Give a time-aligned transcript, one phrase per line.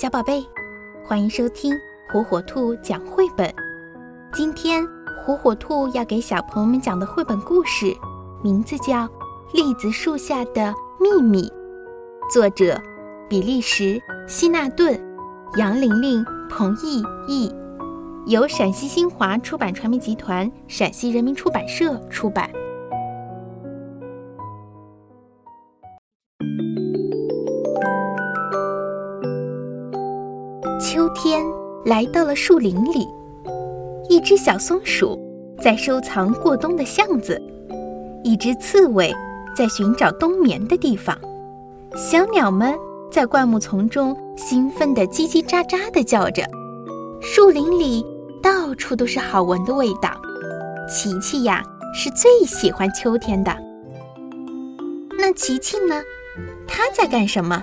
[0.00, 0.42] 小宝贝，
[1.04, 3.54] 欢迎收听火火兔讲绘本。
[4.32, 4.82] 今天
[5.22, 7.94] 火火兔要给小朋友们讲的绘本故事，
[8.42, 9.06] 名字叫
[9.52, 11.42] 《栗子树下的秘密》，
[12.32, 12.80] 作者
[13.28, 14.98] 比利时希纳顿，
[15.58, 17.54] 杨玲玲、彭毅译，
[18.24, 22.50] 由陕西新华出版传媒集团、陕西人民出版社出版。
[31.90, 33.04] 来到了树林里，
[34.08, 35.18] 一只小松鼠
[35.60, 37.36] 在收藏过冬的橡子，
[38.22, 39.12] 一只刺猬
[39.56, 41.18] 在寻找冬眠的地方，
[41.96, 42.72] 小鸟们
[43.10, 46.44] 在灌木丛中兴奋地叽叽喳喳地叫着。
[47.20, 48.06] 树林里
[48.40, 50.12] 到处都是好闻的味道，
[50.88, 51.60] 琪琪呀
[51.92, 53.52] 是最喜欢秋天的。
[55.18, 56.00] 那琪琪呢？
[56.68, 57.60] 他在干什么？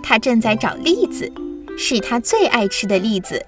[0.00, 1.28] 他正在找栗子。
[1.76, 3.44] 是他最爱吃的栗子，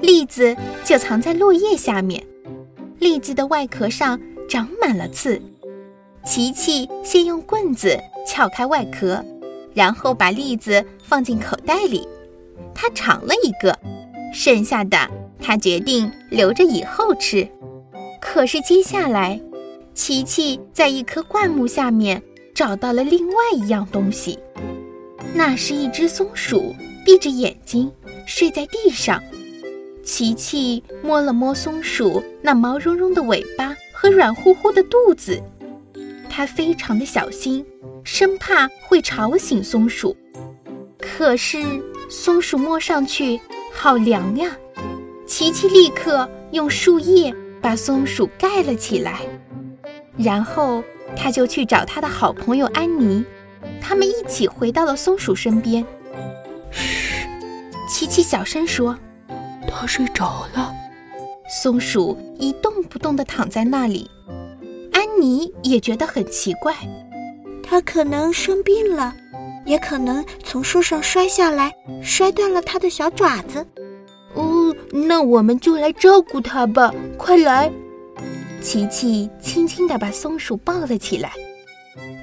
[0.00, 2.22] 栗子就藏在落叶下面。
[2.98, 5.40] 栗子的外壳上长满了刺。
[6.24, 9.24] 琪琪先用棍子撬开外壳，
[9.74, 12.06] 然后把栗子放进口袋里。
[12.74, 13.78] 他尝了一个，
[14.34, 14.98] 剩下的
[15.40, 17.48] 他决定留着以后吃。
[18.20, 19.40] 可是接下来，
[19.94, 22.20] 琪琪在一棵灌木下面
[22.54, 24.38] 找到了另外一样东西，
[25.32, 26.74] 那是一只松鼠。
[27.06, 27.90] 闭着眼睛
[28.26, 29.22] 睡在地上，
[30.02, 35.40] 琪琪摸了摸松鼠那毛茸茸的尾巴和软乎乎的肚子，
[36.28, 37.64] 它非常的小心，
[38.02, 40.16] 生怕会吵醒松鼠。
[40.98, 41.62] 可是
[42.08, 43.40] 松鼠摸上去
[43.72, 44.58] 好凉呀，
[45.28, 49.20] 琪琪立刻用树叶把松鼠盖了起来，
[50.16, 50.82] 然后
[51.14, 53.24] 他就去找他的好朋友安妮，
[53.80, 55.86] 他们一起回到了松鼠身边。
[58.06, 58.96] 琪琪小声说
[59.66, 60.72] ：“他睡着了。”
[61.50, 64.08] 松鼠一动不动地躺在那里。
[64.92, 66.72] 安妮也觉得很奇怪，
[67.64, 69.12] 他可能生病了，
[69.64, 73.66] 也可能从树上摔下来，摔断了他的小爪子。
[74.34, 77.72] 哦，那我们就来照顾他吧，快来！
[78.62, 81.32] 琪琪轻轻地把松鼠抱了起来。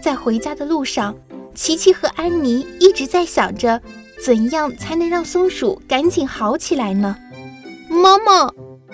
[0.02, 1.14] 在回家的路上，
[1.54, 3.82] 琪琪和安妮一直在想着。
[4.24, 7.18] 怎样才能让松鼠赶紧好起来呢？
[7.90, 8.50] 妈妈，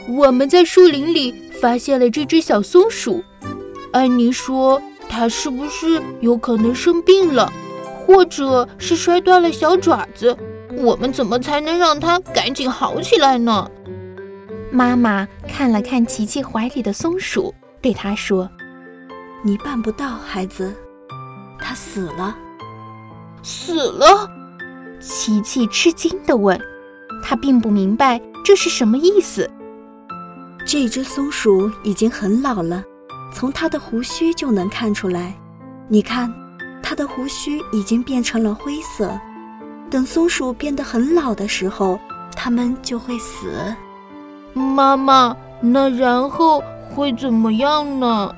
[0.08, 3.24] 我们在树林里发现了这只小松鼠。
[3.92, 7.54] 安妮说，它是不是有可能生病了，
[8.08, 10.36] 或者是摔断了小爪子？
[10.78, 13.70] 我们怎么才能让它赶紧好起来呢？
[14.72, 18.50] 妈妈看了看琪琪怀里的松鼠，对她说
[19.46, 20.74] ：“你办不到，孩子，
[21.60, 22.36] 它死了，
[23.44, 24.28] 死了。”
[25.00, 26.60] 琪琪吃惊地问
[27.24, 29.50] ：“他并不明白这是什么意思。”
[30.66, 32.84] 这只松鼠已经很老了，
[33.34, 35.34] 从它的胡须就能看出来。
[35.88, 36.32] 你看，
[36.84, 39.18] 它的胡须已经变成了灰色。
[39.90, 42.00] 等松鼠变得很老的时候，
[42.36, 43.74] 它们就会死。
[44.54, 48.36] 妈妈，那然后会怎么样呢？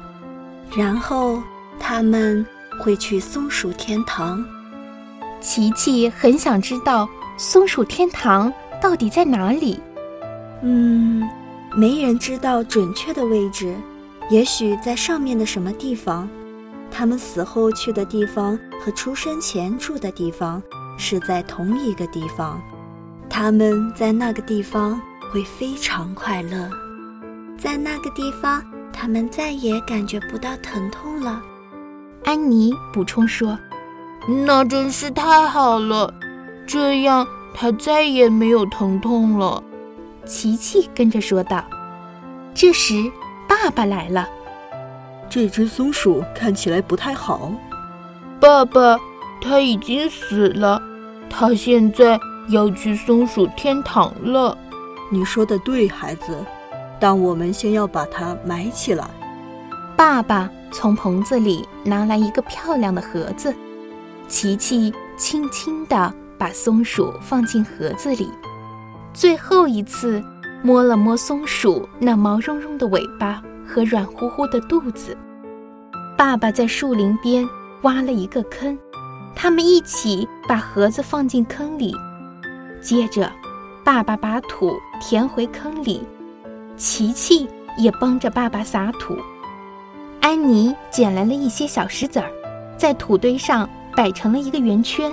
[0.74, 1.42] 然后，
[1.80, 2.46] 它们
[2.80, 4.46] 会去松鼠天堂。
[5.42, 9.80] 琪琪很想知道松鼠天堂到底在哪里。
[10.62, 11.28] 嗯，
[11.76, 13.76] 没人知道准确的位置，
[14.30, 16.30] 也许在上面的什么地方。
[16.92, 20.62] 他们死后去的地方和出生前住的地方
[20.98, 22.62] 是在同一个地方。
[23.30, 26.70] 他们在那个地方会非常快乐，
[27.58, 28.64] 在那个地方
[28.94, 31.42] 他们再也感觉不到疼痛了。
[32.26, 33.58] 安妮补充说。
[34.28, 36.14] 那真是太好了，
[36.68, 39.64] 这样他再也没有疼痛了。
[40.26, 41.64] 琪琪跟着说道。
[42.54, 43.12] 这时，
[43.48, 44.28] 爸爸来了。
[45.30, 47.52] 这只松鼠看起来不太好。
[48.40, 48.98] 爸爸，
[49.42, 50.82] 它已经死了，
[51.30, 52.20] 它现在
[52.50, 54.58] 要去松鼠天堂了。
[55.10, 56.46] 你说的对，孩子，
[57.00, 59.10] 但我们先要把它埋起来。
[59.96, 63.54] 爸爸从棚子里拿来一个漂亮的盒子。
[64.32, 68.32] 琪琪轻轻地把松鼠放进盒子里，
[69.14, 70.24] 最后一次
[70.64, 75.16] 摸了摸松鼠那毛茸茸的尾巴和软乎乎的肚子。
[76.18, 77.48] 爸爸在树林边
[77.82, 78.76] 挖了一个坑，
[79.36, 81.94] 他们一起把盒子放进坑里。
[82.82, 83.30] 接着，
[83.84, 86.02] 爸爸把土填回坑里，
[86.78, 87.46] 琪琪
[87.78, 89.18] 也帮着爸爸撒土。
[90.22, 92.32] 安妮捡来了一些小石子儿，
[92.78, 93.70] 在土堆上。
[93.96, 95.12] 摆成了一个圆圈，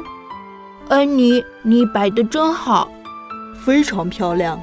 [0.88, 2.88] 安妮，你摆的真好，
[3.64, 4.60] 非常漂亮。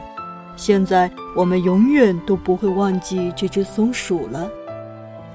[0.56, 4.50] 现在我们永远都不会忘记这只松鼠了。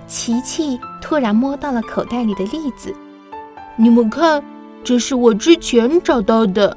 [0.07, 2.95] 琪琪突然摸到了口袋里的栗子，
[3.77, 4.43] 你们看，
[4.83, 6.77] 这是我之前找到的，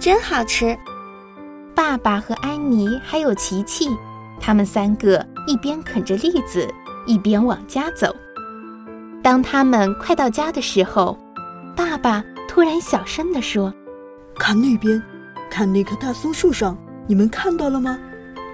[0.00, 0.76] 真好吃。
[1.74, 3.90] 爸爸和安妮还有琪琪，
[4.40, 6.72] 他们三个一边啃着栗子，
[7.06, 8.14] 一边往家走。
[9.20, 11.18] 当他们快到家的时候，
[11.76, 13.72] 爸爸突然小声地说
[14.38, 15.02] ：“看那边，
[15.50, 16.76] 看那棵大松树上。”
[17.06, 17.98] 你们看到了吗？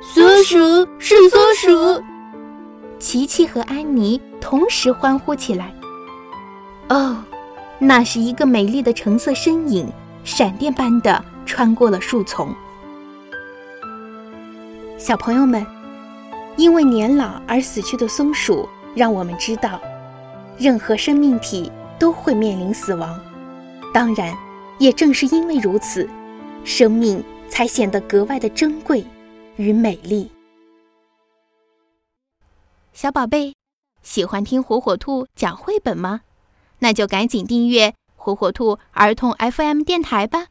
[0.03, 0.59] 松鼠
[0.99, 2.03] 是松鼠，
[2.99, 5.73] 琪琪和安妮同时欢呼起来。
[6.89, 7.23] 哦，
[7.79, 9.89] 那是一个美丽的橙色身影，
[10.25, 12.53] 闪电般的穿过了树丛。
[14.99, 15.65] 小朋友们，
[16.57, 19.81] 因为年老而死去的松鼠，让我们知道，
[20.59, 21.71] 任何生命体
[22.01, 23.21] 都会面临死亡。
[23.95, 24.37] 当然，
[24.81, 26.09] 也正是因为如此，
[26.65, 27.23] 生命。
[27.53, 29.05] 才显得格外的珍贵
[29.57, 30.31] 与美丽。
[32.93, 33.55] 小宝贝，
[34.05, 36.21] 喜欢听火火兔讲绘本吗？
[36.79, 40.47] 那就赶紧订阅火火兔儿童 FM 电台吧。